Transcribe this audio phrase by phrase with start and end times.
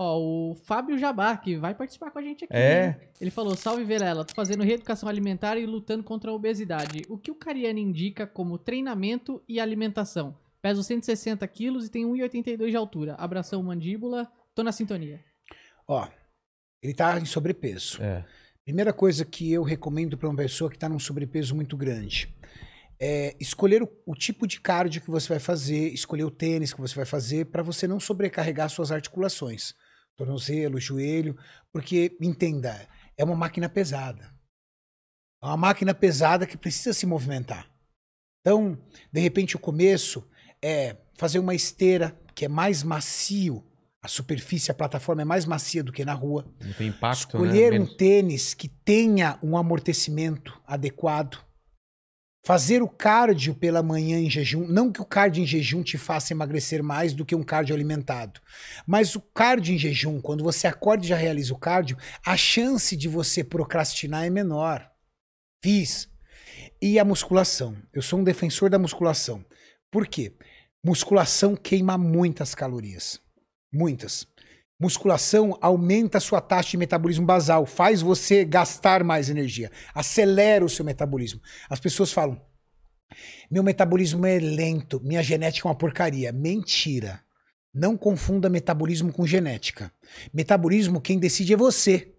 [0.00, 2.54] Ó, o Fábio Jabá, que vai participar com a gente aqui.
[2.54, 2.86] É.
[2.86, 3.00] né?
[3.20, 7.02] Ele falou: Salve Verela, tô fazendo reeducação alimentar e lutando contra a obesidade.
[7.08, 10.38] O que o Cariani indica como treinamento e alimentação?
[10.62, 13.14] Peso 160 quilos e tenho 1,82 de altura.
[13.14, 15.20] Abração mandíbula, tô na sintonia.
[15.86, 16.06] Ó,
[16.80, 18.00] ele tá em sobrepeso.
[18.00, 18.24] É.
[18.64, 22.32] Primeira coisa que eu recomendo para uma pessoa que está num sobrepeso muito grande
[23.00, 26.80] é escolher o, o tipo de cardio que você vai fazer, escolher o tênis que
[26.80, 29.74] você vai fazer para você não sobrecarregar suas articulações,
[30.18, 31.38] tornozelo, joelho,
[31.72, 32.86] porque entenda,
[33.16, 34.28] é uma máquina pesada.
[35.40, 37.70] É uma máquina pesada que precisa se movimentar.
[38.40, 38.76] Então,
[39.12, 40.28] de repente, o começo
[40.60, 43.64] é fazer uma esteira que é mais macio,
[44.02, 46.44] a superfície, a plataforma é mais macia do que na rua.
[46.60, 47.80] Não tem impacto, Escolher né?
[47.80, 51.38] um tênis que tenha um amortecimento adequado.
[52.44, 54.66] Fazer o cardio pela manhã em jejum.
[54.66, 58.40] Não que o cardio em jejum te faça emagrecer mais do que um cardio alimentado.
[58.86, 62.96] Mas o cardio em jejum, quando você acorda e já realiza o cardio, a chance
[62.96, 64.88] de você procrastinar é menor.
[65.62, 66.08] Fiz.
[66.80, 67.76] E a musculação.
[67.92, 69.44] Eu sou um defensor da musculação.
[69.90, 70.34] Por quê?
[70.82, 73.20] Musculação queima muitas calorias.
[73.72, 74.26] Muitas.
[74.80, 80.68] Musculação aumenta a sua taxa de metabolismo basal, faz você gastar mais energia, acelera o
[80.68, 81.40] seu metabolismo.
[81.68, 82.40] As pessoas falam:
[83.50, 86.30] meu metabolismo é lento, minha genética é uma porcaria.
[86.32, 87.20] Mentira.
[87.74, 89.92] Não confunda metabolismo com genética.
[90.32, 92.14] Metabolismo, quem decide é você.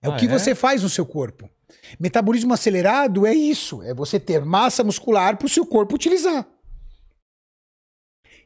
[0.00, 0.28] É o Ah, que é?
[0.28, 1.50] você faz no seu corpo.
[1.98, 6.46] Metabolismo acelerado é isso: é você ter massa muscular para o seu corpo utilizar.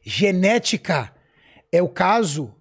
[0.03, 1.13] Genética
[1.71, 2.55] é o caso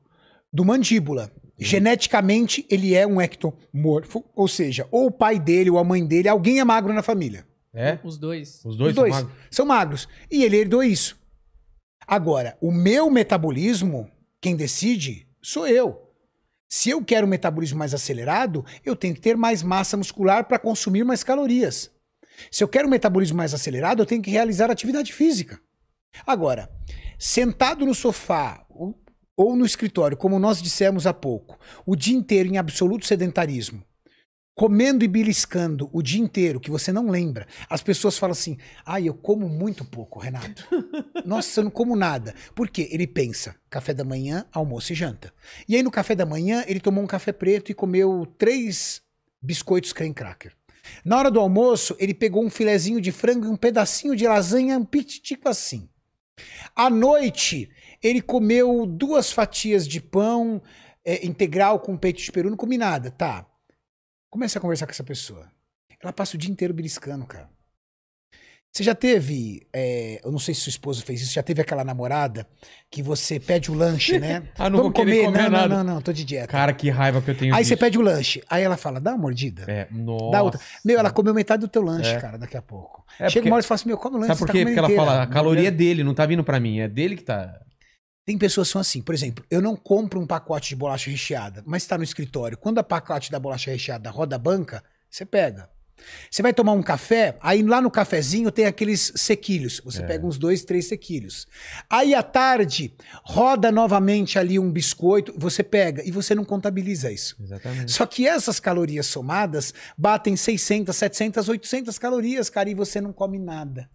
[0.53, 1.31] do mandíbula.
[1.59, 6.29] Geneticamente, ele é um ectomorfo, ou seja, ou o pai dele ou a mãe dele,
[6.29, 7.47] alguém é magro na família.
[7.73, 7.99] É?
[8.03, 8.65] Os dois.
[8.65, 9.47] Os dois, Os dois são magros?
[9.51, 10.09] são magros.
[10.31, 11.19] E ele herdou isso.
[12.07, 16.09] Agora, o meu metabolismo, quem decide, sou eu.
[16.69, 20.59] Se eu quero um metabolismo mais acelerado, eu tenho que ter mais massa muscular para
[20.59, 21.91] consumir mais calorias.
[22.51, 25.61] Se eu quero um metabolismo mais acelerado, eu tenho que realizar atividade física.
[26.27, 26.71] Agora,
[27.19, 28.65] sentado no sofá
[29.37, 33.83] ou- no escritório, como nós dissemos há pouco, o dia inteiro em absoluto sedentarismo,
[34.55, 37.47] comendo e beliscando o dia inteiro, que você não lembra.
[37.69, 40.67] As pessoas falam assim: ai, eu como muito pouco, Renato.
[41.25, 42.35] Nossa, eu não como nada.
[42.55, 42.89] Por quê?
[42.91, 45.33] Ele pensa: café da manhã, almoço e janta.
[45.67, 49.01] E aí no café da manhã, ele tomou um café preto e comeu três
[49.43, 50.53] biscoitos creme cracker.
[51.05, 54.77] Na hora do almoço, ele pegou um filezinho de frango e um pedacinho de lasanha,
[54.79, 55.89] um pititico assim.
[56.75, 57.71] À noite,
[58.03, 60.63] ele comeu duas fatias de pão
[61.05, 63.11] é, integral com peito de peru, não comi nada.
[63.11, 63.47] Tá.
[64.31, 65.51] Comece a conversar com essa pessoa.
[66.03, 67.51] Ela passa o dia inteiro beliscando, cara.
[68.73, 71.83] Você já teve, é, eu não sei se sua esposa fez isso, já teve aquela
[71.83, 72.47] namorada
[72.89, 74.45] que você pede o lanche, né?
[74.57, 75.69] Ah, não vou querer comer não, nada.
[75.69, 76.47] não, não, não, tô de dieta.
[76.47, 79.11] Cara, que raiva que eu tenho Aí você pede o lanche, aí ela fala, dá
[79.11, 79.65] uma mordida.
[79.67, 80.31] É, nossa.
[80.31, 80.61] Dá outra.
[80.85, 82.21] Meu, ela comeu metade do teu lanche, É.
[82.21, 83.05] cara, daqui a pouco.
[83.19, 84.53] É, Chega porque- uma hora e fala assim, meu, come o lanche, Sabe por tá
[84.53, 84.59] quê?
[84.61, 85.05] comendo Porque ela inteira.
[85.05, 86.79] fala, a caloria é dele, não tá vindo pra mim.
[86.79, 87.61] É dele que tá.
[88.25, 91.61] Tem pessoas que são assim, por exemplo, eu não compro um pacote de bolacha recheada,
[91.67, 92.57] mas está no escritório.
[92.57, 95.69] Quando a pacote da bolacha recheada roda a banca, você pega.
[96.31, 99.81] Você vai tomar um café, aí lá no cafezinho tem aqueles sequilhos.
[99.85, 100.07] Você É.
[100.07, 101.47] pega uns dois, três sequilhos.
[101.89, 102.95] Aí à tarde,
[103.25, 107.37] roda novamente ali um biscoito, você pega e você não contabiliza isso.
[107.43, 107.91] Exatamente.
[107.93, 113.39] Só que essas calorias somadas batem 600, 700, 800 calorias, cara, e você não come
[113.39, 113.89] nada.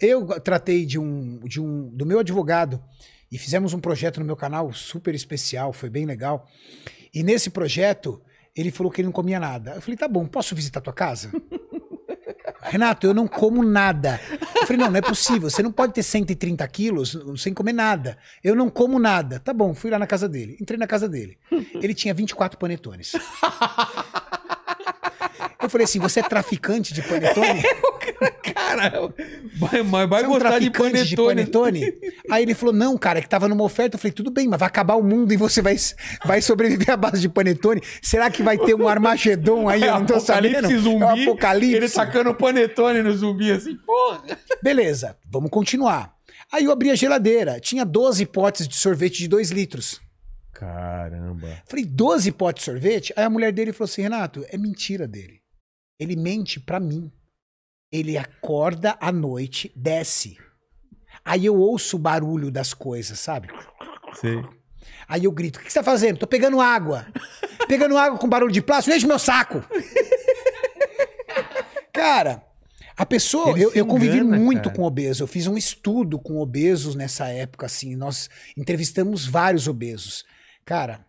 [0.00, 2.82] Eu tratei de um, de um do meu advogado
[3.30, 6.46] e fizemos um projeto no meu canal super especial, foi bem legal.
[7.12, 8.20] E nesse projeto,
[8.56, 9.72] ele falou que ele não comia nada.
[9.72, 11.30] Eu falei, tá bom, posso visitar tua casa?
[12.62, 14.18] Renato, eu não como nada.
[14.54, 15.50] Eu falei, não, não é possível.
[15.50, 18.16] Você não pode ter 130 quilos sem comer nada.
[18.42, 19.38] Eu não como nada.
[19.38, 20.56] Tá bom, fui lá na casa dele.
[20.60, 21.36] Entrei na casa dele.
[21.74, 23.12] Ele tinha 24 panetones.
[25.60, 27.62] Eu falei assim, você é traficante de panetone?
[28.30, 29.12] Cara,
[29.56, 31.04] vai, vai Você é um de panetone.
[31.04, 31.92] de panetone?
[32.30, 33.96] Aí ele falou, não, cara, é que tava numa oferta.
[33.96, 35.76] Eu falei, tudo bem, mas vai acabar o mundo e você vai,
[36.24, 37.80] vai sobreviver à base de panetone?
[38.02, 39.82] Será que vai ter um Armagedon aí?
[39.82, 40.56] Eu não tô sabendo.
[40.58, 41.02] apocalipse zumbi.
[41.02, 41.76] É um apocalipse.
[41.76, 44.22] Ele tacando panetone no zumbi assim, porra.
[44.62, 46.14] Beleza, vamos continuar.
[46.52, 50.00] Aí eu abri a geladeira, tinha 12 potes de sorvete de 2 litros.
[50.52, 51.48] Caramba.
[51.66, 53.12] Falei, 12 potes de sorvete?
[53.16, 55.40] Aí a mulher dele falou assim, Renato, é mentira dele.
[55.98, 57.10] Ele mente pra mim.
[57.92, 60.36] Ele acorda à noite, desce.
[61.24, 63.48] Aí eu ouço o barulho das coisas, sabe?
[64.20, 64.42] Sei.
[65.08, 66.18] Aí eu grito: O que você tá fazendo?
[66.18, 67.06] Tô pegando água.
[67.66, 69.64] Pegando água com barulho de plástico, enche meu saco.
[71.92, 72.44] Cara,
[72.96, 73.50] a pessoa.
[73.50, 74.76] Ele Eu, eu convivi muito cara.
[74.76, 75.20] com obesos.
[75.20, 77.96] Eu fiz um estudo com obesos nessa época, assim.
[77.96, 80.24] Nós entrevistamos vários obesos.
[80.64, 81.06] Cara,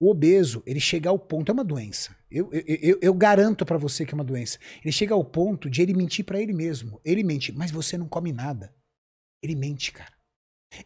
[0.00, 2.14] O obeso, ele chega ao ponto, é uma doença.
[2.34, 4.58] Eu, eu, eu, eu garanto pra você que é uma doença.
[4.82, 7.00] Ele chega ao ponto de ele mentir pra ele mesmo.
[7.04, 8.74] Ele mente, mas você não come nada.
[9.42, 10.12] Ele mente, cara.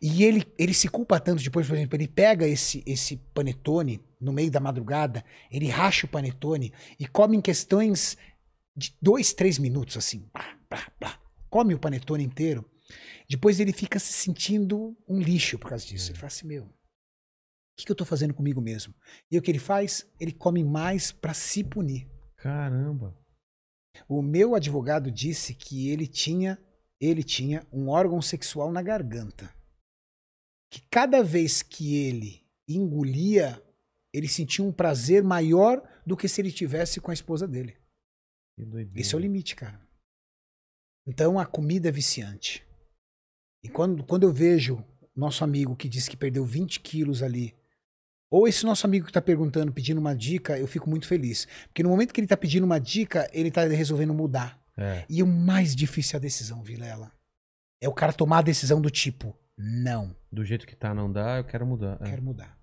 [0.03, 4.33] E ele, ele se culpa tanto depois, por exemplo, ele pega esse, esse panetone no
[4.33, 8.19] meio da madrugada, ele racha o panetone e come em questões
[8.77, 10.29] de dois, três minutos, assim.
[10.33, 11.21] Blá, blá, blá.
[11.49, 12.69] Come o panetone inteiro.
[13.29, 16.11] Depois ele fica se sentindo um lixo por causa disso.
[16.11, 16.69] Ele fala assim, meu,
[17.79, 18.93] que, que eu tô fazendo comigo mesmo?
[19.31, 20.05] E o que ele faz?
[20.19, 22.11] Ele come mais pra se punir.
[22.37, 23.17] Caramba.
[24.09, 26.59] O meu advogado disse que ele tinha,
[27.01, 29.55] ele tinha um órgão sexual na garganta.
[30.71, 33.63] Que cada vez que ele engolia,
[34.13, 37.77] ele sentia um prazer maior do que se ele tivesse com a esposa dele.
[38.97, 39.81] Esse é o limite, cara.
[41.07, 42.67] Então a comida é viciante.
[43.63, 44.85] E quando, quando eu vejo
[45.15, 47.57] nosso amigo que disse que perdeu 20 quilos ali,
[48.31, 51.47] ou esse nosso amigo que está perguntando, pedindo uma dica, eu fico muito feliz.
[51.69, 54.59] Porque no momento que ele está pedindo uma dica, ele está resolvendo mudar.
[54.77, 55.05] É.
[55.09, 57.11] E o mais difícil é a decisão, Vilela.
[57.81, 61.39] É o cara tomar a decisão do tipo, não, Do jeito que tá não dá,
[61.39, 61.99] eu quero mudar.
[62.01, 62.11] É.
[62.11, 62.58] quero mudar.